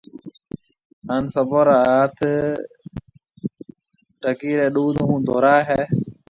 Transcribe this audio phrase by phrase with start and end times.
[1.07, 2.17] ھان سڀون را ھاٿ
[4.21, 5.81] ڍگِي رَي ڏُوڌ ھون ڌورائيَ ھيَََ